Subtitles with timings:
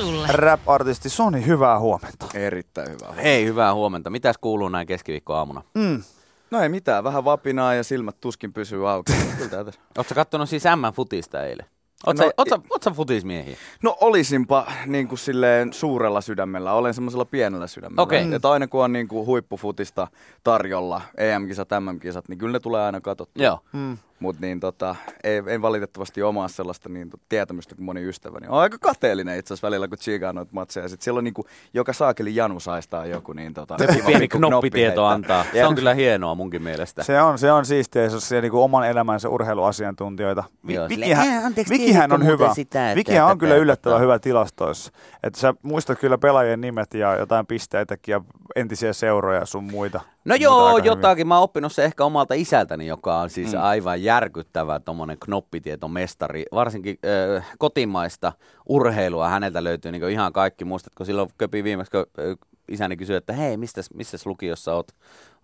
[0.00, 0.28] sulle.
[0.32, 2.26] Rap-artisti Soni, hyvää huomenta.
[2.34, 3.12] Erittäin hyvä.
[3.22, 4.10] Hei, hyvää huomenta.
[4.10, 5.62] Mitäs kuuluu näin keskiviikkoaamuna?
[5.74, 6.02] Mm.
[6.50, 9.12] No ei mitään, vähän vapinaa ja silmät tuskin pysyy auki.
[9.98, 11.66] Oletko kattonut siis M-futista eilen?
[12.06, 13.56] Oletko No, no, oot futismiehiä?
[13.82, 18.02] No olisinpa niin kuin silleen suurella sydämellä, olen semmoisella pienellä sydämellä.
[18.02, 18.34] Okei.
[18.34, 20.08] Että aina kun on niin kuin huippufutista
[20.44, 23.44] tarjolla, EM-kisat, MM-kisat, niin kyllä ne tulee aina katsottua.
[23.44, 23.60] Joo.
[23.72, 23.98] Mm.
[24.20, 28.46] Mutta niin tota, ei, en valitettavasti omaa sellaista niin, tot- tietämystä kuin moni ystäväni.
[28.48, 30.88] On aika kateellinen itse asiassa välillä, kun tsiikaa noita matseja.
[30.88, 33.32] Sitten siellä on niin kuin, joka saakeli janu saistaa joku.
[33.32, 35.44] Niin, tota, kiva Pieni pikku knoppitieto antaa.
[35.52, 37.02] Se on kyllä hienoa munkin mielestä.
[37.02, 40.44] Se on, se on siistiä, jos on siellä niinku oman elämänsä urheiluasiantuntijoita.
[40.66, 42.54] Vi- Joo, silleen, Vikihän, "Ää, anteeksi, Vikihän tiedätkö on hyvä.
[42.54, 44.92] sitä, että Vikihän on kyllä yllättävän tota?" hyvä tilastoissa.
[45.22, 48.20] Että sä muistat kyllä pelaajien nimet ja jotain pisteitäkin ja
[48.56, 49.98] entisiä seuroja sun muita.
[49.98, 50.84] No muita joo, hyvin.
[50.84, 51.28] jotakin.
[51.28, 53.62] Mä oon oppinut se ehkä omalta isältäni, joka on siis Mm.
[53.62, 56.44] aivan järkyttävä tommonen knoppitietomestari.
[56.52, 56.98] Varsinkin
[57.36, 58.32] äh, kotimaista
[58.68, 60.64] urheilua häneltä löytyy niin ihan kaikki.
[60.64, 62.36] Muistatko silloin köpi viimeksi, kun äh,
[62.68, 64.88] isäni kysyi, että hei, mistä, missä lukiossa oot,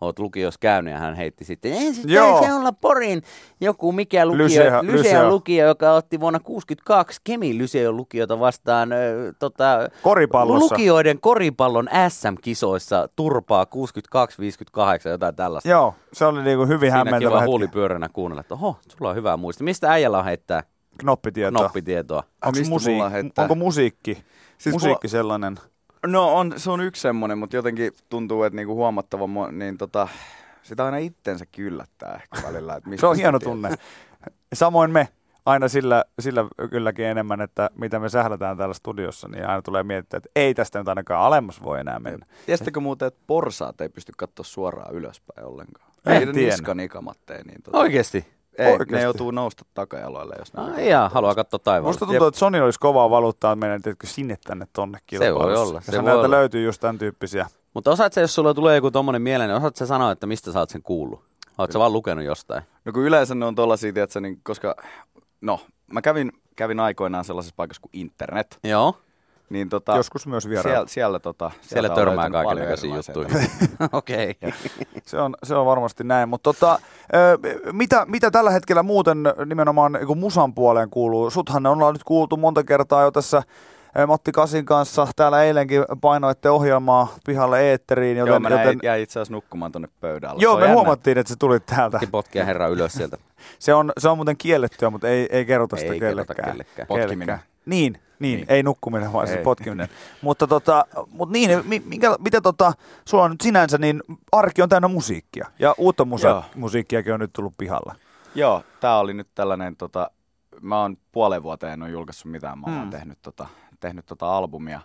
[0.00, 0.92] oot lukiossa käynyt?
[0.94, 2.38] Ja hän heitti sitten, ei se Joo.
[2.38, 3.22] taisi olla Porin
[3.60, 5.28] joku mikä lukio, Lyseo- Lyseon Lyseo.
[5.28, 8.98] lukio, joka otti vuonna 62 Kemin Lyseon lukiota vastaan äh,
[9.38, 10.74] tota, Koripallossa.
[10.74, 13.66] lukioiden koripallon SM-kisoissa turpaa
[15.06, 15.68] 62-58, jotain tällaista.
[15.70, 17.46] Joo, se oli niinku hyvin hämmentävä hetki.
[17.50, 19.64] huulipyöränä kuunnella, että oho, sulla on hyvä muisti.
[19.64, 20.62] Mistä äijällä on heittää
[20.98, 21.58] Knoppitietoa.
[21.60, 22.22] knoppitietoa?
[22.44, 24.24] Onko, musiik- mulla onko musiikki,
[24.58, 25.56] Siis musiikki sellainen?
[26.06, 30.08] No on, se on yksi semmoinen, mutta jotenkin tuntuu, että niinku huomattava, niin tota,
[30.62, 32.76] sitä aina itsensä yllättää ehkä välillä.
[32.76, 33.74] Että mistä Se on hieno tunne.
[34.52, 35.08] Samoin me
[35.46, 40.16] aina sillä, sillä kylläkin enemmän, että mitä me sählätään täällä studiossa, niin aina tulee miettiä,
[40.16, 42.26] että ei tästä nyt ainakaan alemmas voi enää mennä.
[42.46, 45.90] Tiesittekö muuten, että porsaat ei pysty katsoa suoraan ylöspäin ollenkaan?
[46.06, 46.44] En ei tiennyt.
[46.44, 48.35] niskan ikamatteen, niin tota, Oikeesti?
[48.58, 48.94] Ei, Oikeesti?
[48.94, 51.88] ne joutuu nousta takajaloille, jos ne No, ihan haluaa katsoa taivaalle.
[51.88, 55.44] Musta tuntuu, että Sony olisi kovaa valuuttaa meidän tietysti sinne tänne tonne kilpailussa.
[55.44, 56.30] voi olla, se se voi olla.
[56.30, 57.46] löytyy just tämän tyyppisiä.
[57.74, 60.52] Mutta osaat sä, jos sulla tulee joku tommonen mieleen, niin osaat sä sanoa, että mistä
[60.52, 61.24] sä oot sen kuullut?
[61.58, 62.62] Oot sä vaan lukenut jostain?
[62.84, 64.76] No kun yleensä ne on tollasia, tiedätkö, niin koska,
[65.40, 65.60] no,
[65.92, 68.96] mä kävin, kävin aikoinaan sellaisessa paikassa kuin internet, Joo,
[69.50, 70.72] niin tota, Joskus myös vieraan.
[70.72, 73.50] siellä, siellä, tota, siellä sieltä on törmää erilaisia juttuihin.
[73.92, 74.36] Okei.
[75.02, 76.78] Se on, se on varmasti näin, mutta tota,
[77.14, 77.38] ö,
[77.72, 81.30] mitä, mitä tällä hetkellä muuten nimenomaan niin kuin musan puoleen kuuluu?
[81.30, 83.42] Suthan ollaan nyt kuultu monta kertaa jo tässä
[84.06, 85.08] Matti Kasin kanssa.
[85.16, 89.88] Täällä eilenkin painoitte ohjelmaa pihalle eetteriin, joten, Joo, mä joten jäin itse asiassa nukkumaan tonne
[90.00, 90.42] pöydälle.
[90.42, 90.74] joo me jännä.
[90.74, 92.00] huomattiin, että se tuli täältä.
[92.10, 93.16] Potkia herra ylös sieltä.
[93.58, 96.56] Se on, se on muuten kiellettyä, mutta ei, ei kerrota sitä Ei kerrota kellekään.
[96.56, 96.86] kellekään.
[96.88, 97.38] Potkiminen.
[97.66, 98.46] Niin, niin, niin, Niin.
[98.50, 99.42] ei nukkuminen, vaan se Ei.
[99.44, 99.88] potkiminen.
[100.22, 102.72] mutta tota, mut niin, mi- minkä, mitä tota,
[103.08, 105.46] sulla on nyt sinänsä, niin arki on täynnä musiikkia.
[105.58, 106.44] Ja uutta musa- Joo.
[106.54, 107.92] musiikkiakin on nyt tullut pihalle.
[108.34, 110.10] Joo, tää oli nyt tällainen, tota,
[110.60, 112.90] mä oon puolen vuoteen en ole julkaissut mitään, mä oon Mm.
[112.90, 113.46] tehnyt, tota,
[113.80, 114.80] tehnyt tota albumia.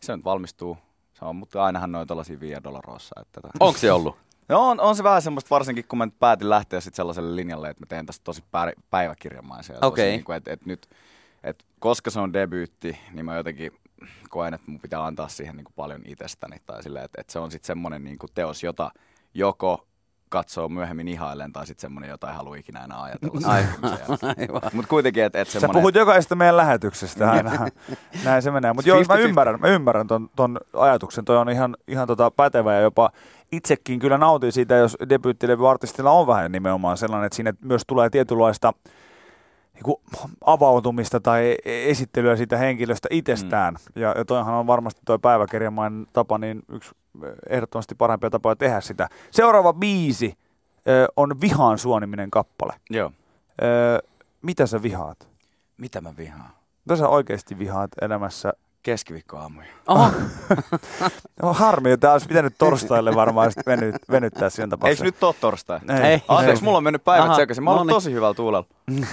[0.00, 0.76] Se nyt valmistuu,
[1.14, 3.14] se on, mutta ainahan noin tällaisia Via Dolorosa.
[3.20, 3.54] Että tota.
[3.60, 4.16] Onko se ollut?
[4.48, 7.80] No on, on, se vähän semmoista, varsinkin kun mä päätin lähteä sit sellaiselle linjalle, että
[7.82, 8.44] mä teen tästä tosi
[8.90, 9.76] päiväkirjamaisia.
[9.82, 10.10] Okei.
[10.10, 10.88] Niin kuin, että, että nyt,
[11.44, 13.72] että koska se on debyytti, niin mä jotenkin
[14.28, 16.56] koen, että mun pitää antaa siihen niin kuin paljon itsestäni.
[16.66, 18.90] Tai silleen, että, että se on sitten semmoinen niin kuin teos, jota
[19.34, 19.86] joko
[20.28, 24.70] katsoo myöhemmin ihailen, tai sitten semmoinen, jota ei halua ikinä enää ajatella.
[24.72, 25.80] Mutta kuitenkin, että, että Sä semmoinen...
[25.80, 27.50] puhut jokaisesta meidän lähetyksestä aina.
[28.24, 28.72] Näin se menee.
[28.72, 29.18] Mutta joo, mä 50-50.
[29.18, 31.24] ymmärrän, mä ymmärrän ton, ton ajatuksen.
[31.24, 33.10] Toi on ihan, ihan tota pätevä ja jopa
[33.52, 38.72] itsekin kyllä nautin siitä, jos debyyttilevyartistilla on vähän nimenomaan sellainen, että sinne myös tulee tietynlaista
[39.86, 43.74] niin avautumista tai esittelyä siitä henkilöstä itsestään.
[43.74, 44.02] Mm.
[44.02, 46.90] Ja, ja toihan on varmasti toi päiväkirjamainen tapa, niin yksi
[47.48, 49.08] ehdottomasti parempia tapoja tehdä sitä.
[49.30, 50.38] Seuraava biisi
[50.88, 52.74] ö, on Vihaan suoniminen kappale.
[52.90, 53.12] Joo.
[53.62, 54.08] Ö,
[54.42, 55.28] mitä sä vihaat?
[55.76, 56.50] Mitä mä vihaan?
[56.84, 58.52] Mitä sä oikeasti vihaat elämässä?
[58.82, 59.66] Keskiviikkoaamuja.
[59.88, 60.10] Oho,
[61.42, 65.04] No, harmi, että tämä olisi pitänyt torstaille varmaan venyt, venyttää sen Eikö tapauksessa.
[65.04, 65.80] nyt ole torstai?
[65.88, 66.04] Ei.
[66.10, 66.22] Ei.
[66.28, 67.64] Anteeksi, mulla on mennyt päivät Aha, sekaisin.
[67.64, 67.94] Mä oon no niin.
[67.94, 68.66] tosi hyvällä tuulella.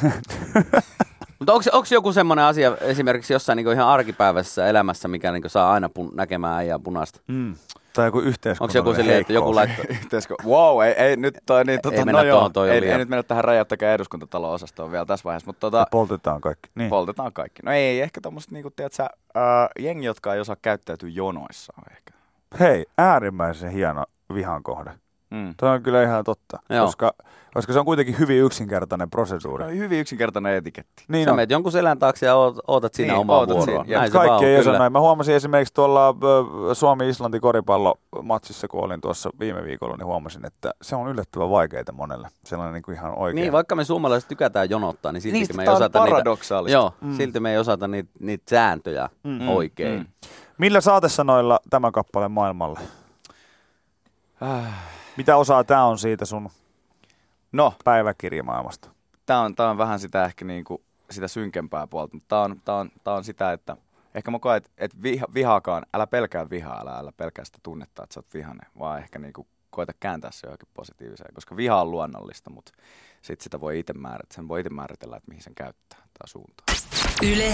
[1.40, 5.88] Mutta onko joku semmoinen asia esimerkiksi jossain niinku ihan arkipäiväisessä elämässä, mikä niinku saa aina
[5.88, 7.22] pun- näkemään äijää punaista?
[7.28, 7.56] Mm.
[7.94, 9.86] Tai joku Onko yhteiskunnallinen joku silleen, että joku laittaa...
[10.52, 12.98] Wow, ei, ei nyt toi niin, tota, Ei mennä no joo, tohon, toi ei, ei,
[12.98, 16.70] nyt mennä tähän räjäyttäkää eduskuntatalon osastoon vielä tässä vaiheessa, mutta Ja tota, poltetaan kaikki.
[16.76, 16.90] Niin.
[16.90, 17.62] poltetaan kaikki.
[17.66, 19.10] No ei, ehkä tommoset niinku, tiedätkö, äh,
[19.80, 22.14] jengi, jotka ei osaa käyttäytyä jonoissa ehkä.
[22.60, 24.92] Hei, äärimmäisen hieno vihan kohde.
[25.32, 25.54] Mm.
[25.58, 26.86] Toi on kyllä ihan totta, Joo.
[26.86, 27.14] koska,
[27.54, 29.64] koska se on kuitenkin hyvin yksinkertainen proseduuri.
[29.64, 31.04] Se on hyvin yksinkertainen etiketti.
[31.08, 31.36] Niin Sä on.
[31.36, 33.84] menet jonkun selän taakse ja oot, ootat siinä Niin, omaa vuoroa.
[33.88, 34.80] Ja Näin Kaikki on, ei osaa kyllä.
[34.80, 34.92] näin.
[34.92, 36.16] Mä huomasin esimerkiksi tuolla
[36.74, 42.28] Suomi-Islanti koripallomatsissa, kun olin tuossa viime viikolla, niin huomasin, että se on yllättävän vaikeaa monelle.
[42.46, 43.42] Sellainen niin kuin ihan oikein.
[43.44, 47.18] Niin, vaikka me suomalaiset tykätään jonottaa, niin silti Niistä me ei osata niitä, joo, Mm.
[47.18, 49.50] silti me ei osata niitä, niitä sääntöjä Mm.
[49.50, 50.00] oikein.
[50.00, 50.06] Mm.
[50.58, 52.80] Millä saatesanoilla tämä kappale maailmalle?
[54.44, 54.99] Äh.
[55.20, 56.50] Mitä osaa tämä on siitä sun
[57.52, 58.90] No, päiväkirjamaailmasta?
[59.26, 62.76] tää on, tää on vähän sitä ehkä niinku, sitä synkempää puolta, mutta tää on, tää
[62.76, 63.78] on, tää on sitä, että
[64.16, 68.04] ehkä mä koen, että et viha, vihaakaan, älä pelkää vihaa, älä, älä pelkää sitä tunnetta,
[68.04, 71.92] että sä oot vihainen, vaan ehkä niinku koeta kääntää se johonkin positiiviseen, koska viha on
[71.92, 72.72] luonnollista, mutta
[73.22, 76.78] sit sitä voi itse määritellä, sen voi itse määritellä, että mihin sen käyttää tai suuntaan.
[77.24, 77.54] Yle.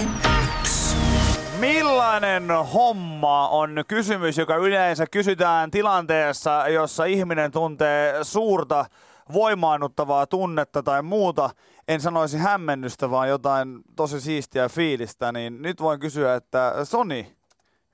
[1.60, 8.84] Millainen homma on kysymys, joka yleensä kysytään tilanteessa, jossa ihminen tuntee suurta
[9.32, 11.50] voimaannuttavaa tunnetta tai muuta,
[11.88, 17.36] en sanoisi hämmennystä, vaan jotain tosi siistiä fiilistä, niin nyt voin kysyä, että Soni,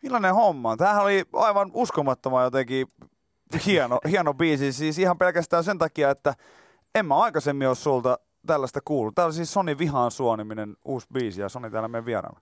[0.03, 0.77] millainen homma?
[0.77, 2.87] Tämähän oli aivan uskomattoman jotenkin
[3.66, 6.34] hieno, hieno biisi, siis ihan pelkästään sen takia, että
[6.94, 9.14] en mä aikaisemmin ole sulta tällaista kuullut.
[9.14, 12.40] Tämä on siis Soni Vihaan suoniminen uusi biisi ja Soni täällä meidän vieraana.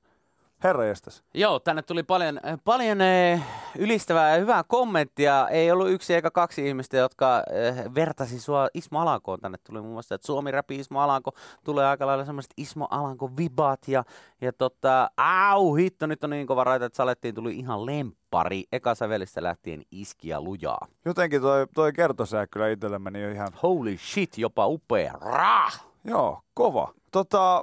[0.64, 1.22] Herra jestas.
[1.34, 3.42] Joo, tänne tuli paljon, paljon eh,
[3.78, 5.48] ylistävää ja hyvää kommenttia.
[5.48, 9.40] Ei ollut yksi eikä kaksi ihmistä, jotka eh, vertasi sua Ismo Alankoon.
[9.40, 11.30] Tänne tuli muun muassa, että Suomi Rapi Ismo Alanko
[11.64, 13.88] tulee aika lailla semmoiset Ismo Alanko vibat.
[13.88, 14.04] Ja,
[14.40, 18.64] ja tota, au hitto, nyt on niin kova raita, että salettiin tuli ihan lemppari.
[18.72, 20.86] Eka sävelistä lähtien iskiä lujaa.
[21.04, 25.12] Jotenkin toi, toi kertosää kyllä itselle meni ihan, Holy shit, jopa upea.
[25.12, 25.90] Rah!
[26.04, 26.92] joo, kova.
[27.12, 27.62] Tota,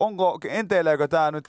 [0.00, 1.46] onko, enteileekö tämä nyt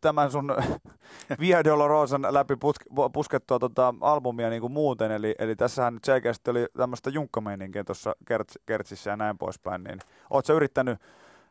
[0.00, 0.54] tämän sun
[1.40, 6.50] Via Dolorosan läpi putk- puskettua tota albumia niin kuin muuten, eli, eli tässähän nyt selkeästi
[6.50, 9.98] oli tämmöistä junkkameininkiä tuossa kerts, kertsissä ja näin poispäin, niin
[10.30, 10.98] oot sä yrittänyt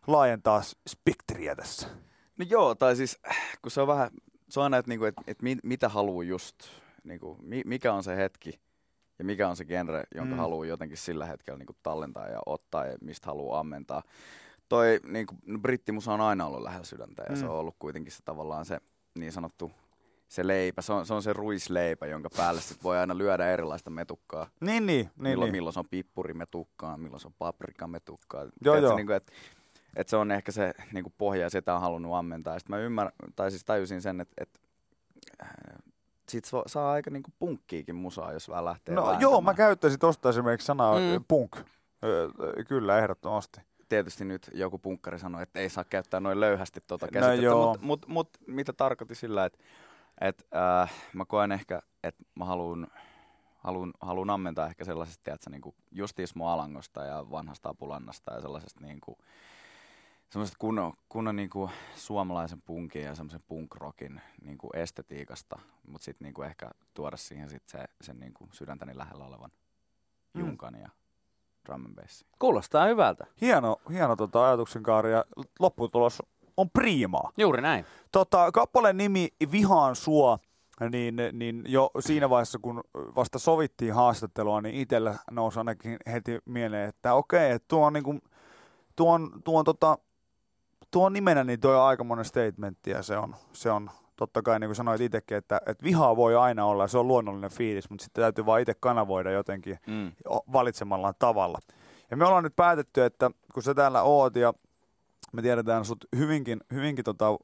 [0.08, 1.88] laajentaa spektriä tässä?
[2.38, 3.20] No joo, tai siis
[3.62, 4.10] kun se on vähän,
[4.50, 6.56] se on aina, että, niinku, että, että mi, mitä haluaa just,
[7.04, 8.60] niinku, mi, mikä on se hetki
[9.20, 10.40] ja mikä on se genre, jonka mm.
[10.40, 14.04] haluaa jotenkin sillä hetkellä niinku, tallentaa ja ottaa ja mistä haluaa ammentaa.
[14.72, 17.40] Toi niinku, no, brittimusa on aina ollut lähellä sydäntä ja Mm.
[17.40, 18.80] se on ollut kuitenkin se tavallaan se
[19.16, 19.72] niin sanottu
[20.28, 23.90] se leipä, se on, se on se ruisleipä, jonka päälle sit voi aina lyödä erilaista
[23.90, 24.48] metukkaa.
[24.60, 25.10] Niin, niin, niin.
[25.18, 25.52] milloin, niin.
[25.58, 28.46] milloin se on pippurimetukkaa, milloin se on paprikametukkaa.
[28.66, 28.96] Joo, joo.
[28.96, 29.32] Niin kuin, että,
[29.96, 32.60] että se on ehkä se niin kuin pohja ja sitä on halunnut ammentaa.
[32.60, 34.60] Sitten mä ymmärrän, tai siis tajusin sen, että, että
[35.44, 35.50] äh,
[36.30, 39.22] sit sa- saa aika niin kuin punkkiikin musaa, jos vähän lähtee No vääntämään.
[39.22, 41.26] joo, mä käyttäisin tosta esimerkiksi sanaa Mm.
[41.28, 41.56] punk.
[42.68, 43.62] Kyllä, ehdottomasti.
[43.92, 47.68] Tietysti nyt joku punkkari sanoi, että ei saa käyttää noin löyhästi tuota No käsitettä, joo.
[47.68, 49.60] mutta mut, mut, mitä tarkoitti sillä, että,
[50.22, 50.44] että
[50.82, 52.88] äh, mä koen ehkä, että mä haluan
[53.58, 58.42] haluan, haluan ammentaa ehkä sellaisesta, että niin kuin just Ismo Alangosta ja vanhasta Apulannasta ja
[58.42, 59.18] sellaisesta niin kuin,
[60.30, 66.26] semmoisesta kunnon, kunnon niin kuin suomalaisen punkin ja semmoisen punk-rockin niin kuin estetiikasta, mutta sitten
[66.26, 69.52] niin kuin ehkä tuoda siihen sit se, sen niin kuin sydäntäni lähellä olevan
[70.34, 70.40] Mm.
[70.40, 70.90] junkan ja
[71.66, 72.28] drum and bassin.
[72.40, 73.26] Kuulostaa hyvältä.
[73.42, 75.26] Hieno, hieno tota ajatuksen kaari ja
[75.60, 76.24] lopputulos
[76.58, 77.32] on priimaa.
[77.38, 77.86] Juuri näin.
[78.12, 80.40] Tota, kappaleen nimi Vihaan sua,
[80.90, 86.90] niin, niin jo siinä vaiheessa, kun vasta sovittiin haastattelua, niin itsellä nousi ainakin heti mieleen,
[86.90, 88.22] että okei, että tuo on, niin kuin,
[88.96, 89.98] tuo on, tuo on, tota,
[90.92, 93.90] tuo on nimenä, niin tuo on aikamoinen statementti ja se on, se on
[94.22, 97.52] totta kai, niin kuin sanoit itsekin, että, että vihaa voi aina olla, se on luonnollinen
[97.52, 100.12] fiilis, mutta sitten täytyy vaan itse kanavoida jotenkin Mm.
[100.54, 101.60] valitsemallaan tavalla.
[102.12, 104.54] Ja me ollaan nyt päätetty, että kun sä täällä oot ja
[105.34, 107.38] me tiedetään sut hyvinkin, hyvinkin tota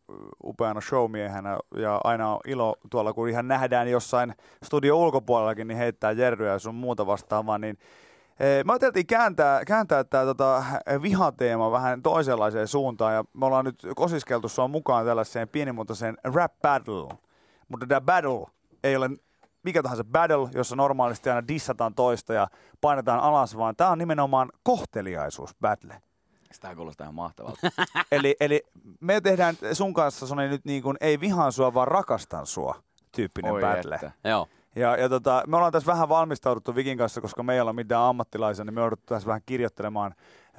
[0.44, 6.12] upeana showmiehenä ja aina on ilo tuolla, kun ihan nähdään jossain studio ulkopuolellakin, niin heittää
[6.12, 7.78] jerryä ja sun muuta vastaavaa, niin
[8.40, 10.64] me ajateltiin kääntää, kääntää tämä tota,
[11.02, 17.18] vihateema vähän toisenlaiseen suuntaan ja me ollaan nyt kosiskeltu sua mukaan tällaiseen pienimuotoiseen rap battle.
[17.68, 18.46] Mutta tämä battle
[18.84, 19.10] ei ole
[19.64, 22.48] mikä tahansa battle, jossa normaalisti aina dissataan toista ja
[22.82, 26.02] painetaan alas, vaan tämä on nimenomaan kohteliaisuus battle.
[26.52, 27.72] Sitä kuulostaa ihan mahtavalta.
[28.12, 28.64] eli, eli
[29.00, 32.76] me tehdään sun kanssa Soni nyt niin kuin ei vihaan sua, vaan rakastan sua
[33.12, 33.96] tyyppinen Oi battle.
[33.96, 34.12] että.
[34.24, 34.48] Joo.
[34.78, 38.04] Ja, ja tota, me ollaan tässä vähän valmistauduttu Vikin kanssa, koska me ei olla mitään
[38.04, 40.14] ammattilaisia, niin me jouduttu tässä vähän kirjoittelemaan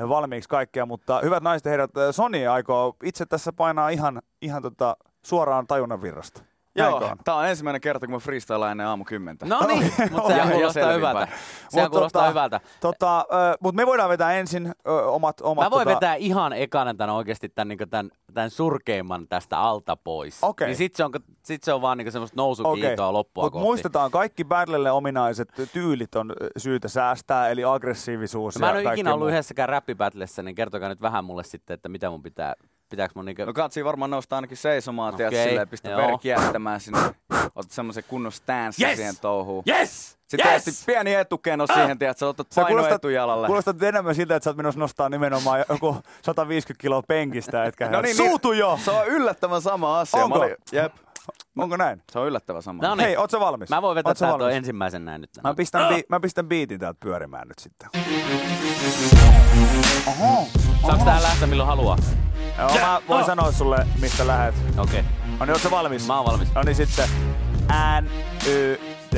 [0.08, 0.86] valmiiksi kaikkea.
[0.86, 6.02] Mutta hyvät naiset ja herrat, Sony aikoo itse tässä painaa ihan, ihan tota, suoraan tajunnan
[6.02, 6.42] virrasta.
[6.76, 7.16] Joo, on?
[7.24, 9.46] tää on ensimmäinen kerta, kun mä freestylaan ennen aamu kymmentä.
[9.46, 11.28] No niin, mutta sehän ja kuulostaa hyvältä.
[11.68, 12.60] Sehän Mut kuulostaa tota, hyvältä.
[12.80, 13.26] Tota,
[13.60, 17.14] mutta me voidaan vetää ensin ö, omat, omat Mä voin tota, vetää ihan ekana tämän
[17.14, 20.38] oikeasti tämän, niin tämän, tämän surkeimman tästä alta pois.
[20.42, 20.66] Okei.
[20.66, 21.10] Niin sit se on,
[21.42, 23.64] sit se on vaan niin semmoista nousukiitoa loppua Mut kohti.
[23.64, 29.26] muistetaan, kaikki battlelle ominaiset tyylit on syytä säästää, eli aggressiivisuus Mä en ole ikinä ollut
[29.26, 29.28] muu.
[29.28, 32.54] yhdessäkään räppipätlessä, niin kertokaa nyt vähän mulle sitten, että mitä mun pitää,
[32.88, 33.46] pitääkö mun niinkö...
[33.46, 35.28] No katsi varmaan nousta ainakin seisomaan, okay.
[35.30, 36.00] Tiedät, silleen, pistä joo.
[36.00, 37.00] veri kiertämään sinne.
[37.54, 38.96] Otat semmoisen kunnon stance Yes!
[38.96, 39.64] siihen touhuun.
[39.68, 40.18] Yes!
[40.28, 40.66] Sitten yes!
[40.66, 40.84] yes!
[40.86, 43.46] pieni etukeno siihen, tiedät, sä otat paino kuulostat, etujalalle.
[43.46, 48.00] kuulostat enemmän siltä, että sä oot menossa nostaa nimenomaan joku 150 kiloa penkistä, etkä No
[48.00, 48.78] niin, Suutu niin, jo!
[48.84, 50.24] Se on yllättävän sama asia.
[50.24, 50.38] Onko?
[50.38, 50.92] Mä olin, jep,
[51.58, 52.02] Onko näin?
[52.12, 52.82] se on yllättävän sama.
[52.82, 53.04] No niin.
[53.06, 53.70] Hei, oot sä valmis?
[53.70, 55.30] Mä voin vetää tää toi ensimmäisen näin nyt.
[55.44, 57.88] Mä pistän, bi- mä pistän biitin täältä pyörimään nyt sitten.
[60.06, 60.46] Oho.
[60.86, 61.96] Saaks tää lähteä milloin haluaa?
[62.58, 64.54] Joo, mä voin sanoa sulle, mistä lähet.
[64.78, 65.00] Okei.
[65.00, 65.12] Okay.
[65.38, 66.06] No niin, oot sä valmis?
[66.06, 66.54] Mä oon valmis.
[66.54, 67.08] No niin sitten.
[68.00, 68.06] N,
[68.46, 69.14] Y, T,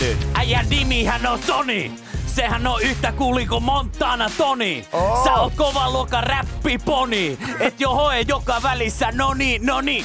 [0.00, 0.28] nyt.
[0.34, 1.90] Äijän nimihän on Sony.
[2.26, 4.86] Sehän on yhtä kuuli kuin Montana Toni.
[4.92, 5.24] Oo.
[5.24, 7.38] Sä oot kova luokan räppiponi.
[7.60, 10.04] Et jo hoe joka välissä, no niin, no niin.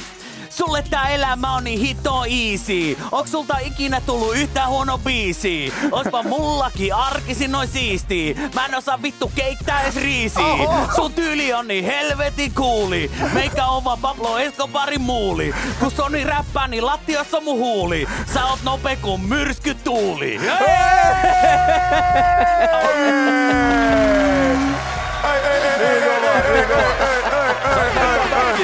[0.60, 2.98] Sulle tää elämä on niin hito easy.
[3.12, 5.74] Onks sulta ikinä tullut yhtä huono biisi?
[5.92, 8.36] Oispa mullakin arkisin noin siisti.
[8.54, 10.44] Mä en osaa vittu keittää edes riisiä.
[10.44, 10.86] Oho.
[10.96, 13.10] Sun tyyli on niin helvetin kuuli.
[13.32, 15.54] Meikä on vaan Pablo Escobarin muuli.
[15.80, 18.06] Kun Sony räppää, niin lattiassa on mun huuli.
[18.34, 20.40] Sä oot nope kuin myrskytuuli.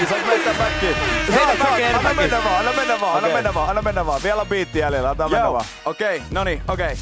[0.09, 0.97] Saat meitä backiin.
[1.35, 1.66] Saat, saat.
[1.83, 3.35] Back, Anna mennä vaan, anna mennä vaan, anna Okei.
[3.35, 4.23] mennä vaan, anna mennä vaan.
[4.23, 5.65] Vielä on biitti jäljellä, anna mennä vaan.
[5.85, 6.97] okei, no niin, okei.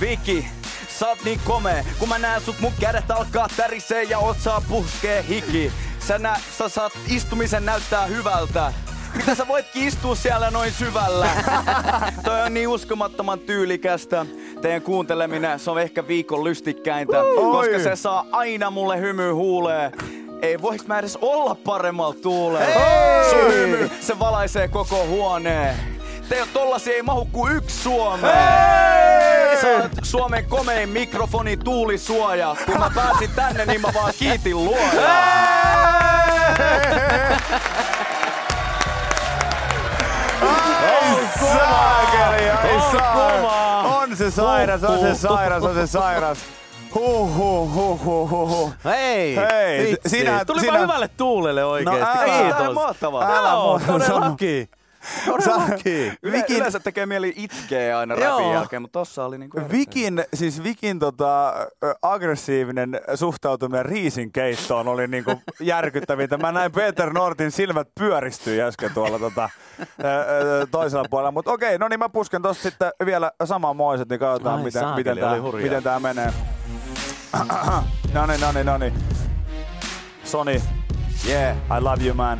[0.00, 0.48] Viki,
[0.88, 5.24] sä oot niin komea, kun mä näen sut mun kädet alkaa tärisee ja otsaa puskee
[5.28, 5.72] hiki.
[5.98, 8.72] Sä, nä, sä saat istumisen näyttää hyvältä.
[9.14, 11.28] Mitä sä voitkin istua siellä noin syvällä?
[12.24, 14.26] Toi on niin uskomattoman tyylikästä.
[14.62, 17.52] Teidän kuunteleminen, se on ehkä viikon lystikkäintä, Oi.
[17.52, 19.92] koska se saa aina mulle hymy huulee.
[20.44, 22.72] Ei voiks mä edes olla paremmalla tuuleen.
[22.74, 23.90] Hei!
[24.00, 25.76] Se valaisee koko huoneen.
[26.28, 29.58] Te tollasia ei mahu kuin yksi Suomeen.
[29.60, 32.56] Sä Suomen komein mikrofoni tuulisuoja.
[32.66, 35.24] Kun mä pääsin tänne, niin mä vaan kiitin luojaa.
[40.40, 42.70] Ai saakeli, ai.
[43.84, 46.38] On se sairas, on se sairas, on se sairas.
[46.94, 48.72] Huh, huh, huh, huh, huh, huh.
[48.84, 49.36] Hei!
[49.36, 50.08] Hei, vitsi.
[50.08, 52.00] sinä- Tulipa sinä- hyvälle tuulelle oikeesti.
[52.00, 52.74] No älä- Tää on Kiitos.
[52.74, 53.38] mahtavaa.
[53.38, 53.98] Älä muuta sano.
[54.06, 54.68] todellakin.
[56.32, 59.60] Vikin- Yleensä tekee mieli itkeä aina rapin jälkeen, mutta tossa oli niinku...
[59.72, 61.54] Vikin, siis Vikin tota,
[62.02, 66.36] aggressiivinen suhtautuminen riisin keittoon oli niinku järkyttävintä.
[66.36, 69.48] Mä näin Peter Nortin silmät pyöristyy äsken tuolla tota,
[70.70, 71.30] toisella puolella.
[71.32, 75.14] Mutta okei, no niin mä pusken tosta sitten vielä samanmoiset, niin katsotaan Ai miten, saakeli,
[75.14, 76.32] miten, tää, miten tää menee.
[78.14, 78.94] No niin, no niin, no niin.
[80.24, 80.60] Sony,
[81.26, 82.38] Yeah, I love you man.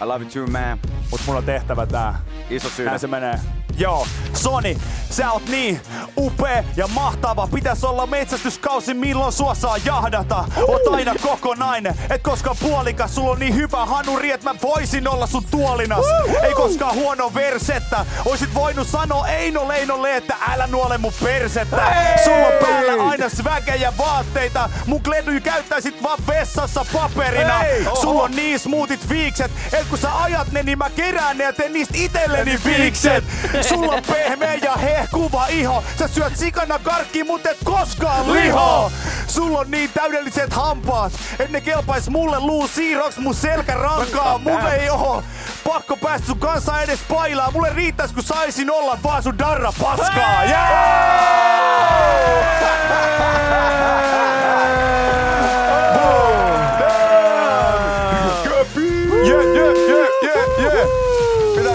[0.00, 0.78] I love you too, man.
[1.10, 2.20] Mut mulla on tehtävä tää.
[2.50, 2.86] Iso syy.
[2.86, 3.40] Näin se menee.
[3.76, 4.78] Joo, Soni,
[5.10, 5.80] sä oot niin
[6.16, 7.48] upea ja mahtava.
[7.54, 10.44] Pitäis olla metsästyskausi, milloin sua saa jahdata.
[10.68, 13.14] Oot aina kokonainen, et koskaan puolikas.
[13.14, 16.04] Sulla on niin hyvä hanuri, että mä voisin olla sun tuolinas.
[16.42, 18.06] Ei koskaan huono versettä.
[18.24, 21.76] Oisit voinut sanoa Eino Leinolle, että älä nuole mun persettä.
[22.24, 24.70] Sulla on päällä aina svägejä vaatteita.
[24.86, 27.60] Mun gledyy käyttäisit vaan vessassa paperina.
[28.00, 31.52] Sulla on niin smoothit viikset, et kun sä ajat ne, niin mä kerään ne ja
[31.52, 33.24] teen niistä itelleni viikset.
[33.68, 35.84] Sulla on pehmeä ja hehkuva iho.
[35.98, 38.92] Sä syöt sikana karkki, mut et koskaan liho.
[39.26, 44.38] Sulla on niin täydelliset hampaat, et ne kelpais mulle luu siirroks mun selkärankaa.
[44.38, 45.22] Mulle ei oo
[45.64, 47.50] pakko päästä sun kanssa edes pailaa.
[47.50, 50.44] Mulle riittäis kun saisin olla vaan sun darra paskaa.
[50.44, 51.52] Yeah,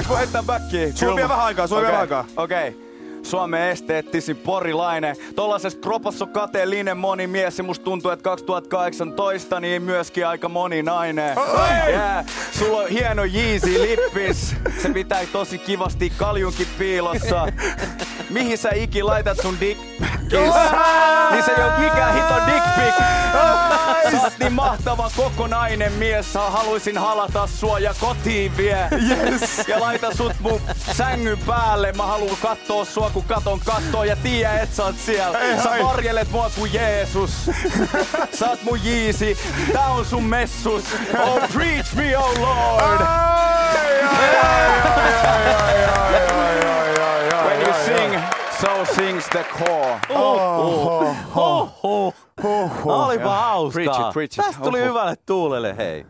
[0.07, 0.97] Pitääkö heittää backiin?
[0.97, 2.25] Sulla on vielä vähän aikaa, sulla on vielä aikaa.
[2.37, 2.67] Okei.
[2.69, 2.86] Okay.
[3.27, 5.15] Suomen esteettisin porilainen.
[5.35, 10.83] Tollasesta kropassa on kateellinen moni mies ja musta tuntuu, että 2018 niin myöskin aika moni
[10.83, 11.37] nainen.
[11.37, 11.69] Oi!
[11.89, 12.25] Yeah.
[12.51, 14.55] Sulla on hieno Yeezy lippis.
[14.81, 17.47] Se pitää tosi kivasti kaljunkin piilossa.
[18.29, 19.81] Mihin sä iki laitat sun dick?
[21.31, 22.93] Niin se ei oo mikään hito dick pic.
[24.11, 26.33] Sä oot niin mahtava kokonainen mies.
[26.33, 28.89] Sä haluaisin halata sua ja kotiin vie.
[29.09, 29.67] Yes.
[29.67, 30.61] Ja laita sut mun
[30.97, 31.93] sängyn päälle.
[31.93, 35.39] Mä haluan kattoo sua kun katon kattoo ja tiedä et sä oot siellä.
[35.39, 37.31] Ei, Sä varjelet mua kuin Jeesus.
[38.33, 39.37] Sä oot mun jiisi.
[39.73, 40.83] Tää on sun messus.
[41.19, 43.01] Oh preach me oh lord.
[47.45, 48.21] When you sing,
[48.61, 49.99] so sings the core.
[52.85, 53.83] Olipa hauskaa.
[53.83, 54.45] Preach it, preach it.
[54.45, 54.89] Tästä tuli Oho.
[54.89, 56.05] hyvälle tuulelle, hei.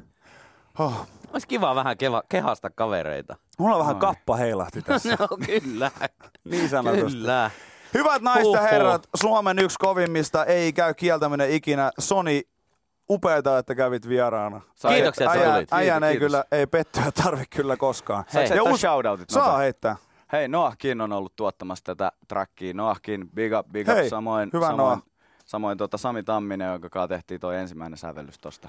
[1.34, 3.36] Olisi kiva vähän keva, kehasta kavereita.
[3.60, 5.18] Mulla on vähän kappa heilahti tässä.
[5.20, 5.92] No kyllä.
[6.44, 7.18] Niin sanotusti.
[7.18, 7.52] Kyllä.
[7.94, 11.92] Hyvät naiset ja herrat, Suomen yksi kovimmista ei käy kieltäminen ikinä.
[12.00, 12.42] Soni,
[13.10, 14.62] upeeta, että kävit vieraana.
[14.76, 15.74] Sai- Kiitoksia, että Äijän- tulit.
[15.74, 16.26] Äijän ei Kiitos.
[16.28, 18.24] kyllä, ei pettyä tarvi kyllä koskaan.
[18.28, 19.64] Saiko Ja us- shoutoutit Saa nopeasti?
[19.64, 19.96] heittää.
[20.32, 22.74] Hei, Noahkin on ollut tuottamassa tätä trackia.
[22.74, 23.96] Noahkin, big up, big up.
[23.96, 25.02] Hei, samoin, hyvä samoin, Noah.
[25.46, 28.68] samoin tuota Sami Tamminen, jonka kanssa tehtiin toi ensimmäinen sävellys tosta.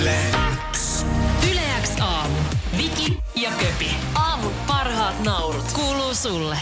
[0.00, 0.33] Yle X aamu.
[2.84, 3.90] Viki ja Köpi.
[4.14, 5.72] Aamun parhaat naurut.
[5.72, 6.58] Kuuluu sulle.